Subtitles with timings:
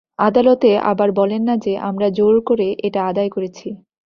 [0.19, 3.67] আদালতে আবার বলেন না যে আমরা জোর করে এটা আদায় করেছি।